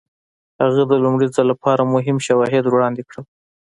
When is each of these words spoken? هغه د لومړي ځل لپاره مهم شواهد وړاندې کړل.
هغه 0.61 0.81
د 0.91 0.93
لومړي 1.03 1.27
ځل 1.35 1.45
لپاره 1.51 1.91
مهم 1.95 2.17
شواهد 2.27 2.63
وړاندې 2.67 3.01
کړل. 3.09 3.23